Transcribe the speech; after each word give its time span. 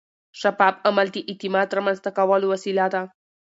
شفاف 0.41 0.75
عمل 0.87 1.07
د 1.11 1.17
اعتماد 1.29 1.67
رامنځته 1.77 2.09
کولو 2.17 2.45
وسیله 2.53 2.85
ده. 2.93 3.01